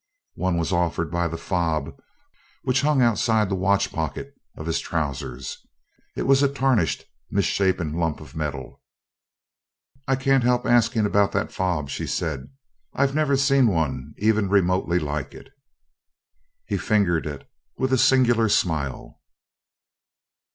[0.33, 1.95] One was offered by the fob
[2.63, 5.59] which hung outside the watchpocket of his trousers.
[6.15, 8.81] It was a tarnished, misshapen lump of metal.
[10.07, 12.49] "I can't help asking about that fob," she said.
[12.95, 15.49] "I've never seen one even remotely like it."
[16.65, 17.47] He fingered it
[17.77, 19.21] with a singular smile.